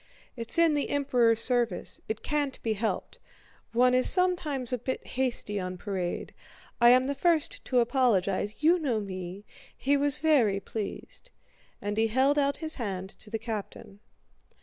"It's 0.35 0.57
in 0.57 0.73
the 0.73 0.89
Emperor's 0.89 1.41
service... 1.41 2.01
it 2.09 2.23
can't 2.23 2.59
be 2.63 2.73
helped... 2.73 3.19
one 3.71 3.93
is 3.93 4.09
sometimes 4.09 4.73
a 4.73 4.79
bit 4.79 5.05
hasty 5.09 5.59
on 5.59 5.77
parade... 5.77 6.33
I 6.81 6.89
am 6.89 7.03
the 7.03 7.13
first 7.13 7.63
to 7.65 7.81
apologize, 7.81 8.63
you 8.63 8.79
know 8.79 8.99
me!... 8.99 9.45
He 9.77 9.95
was 9.97 10.17
very 10.17 10.59
pleased!" 10.59 11.29
And 11.83 11.97
he 11.97 12.07
held 12.07 12.39
out 12.39 12.57
his 12.57 12.77
hand 12.81 13.09
to 13.19 13.29
the 13.29 13.37
captain. 13.37 13.99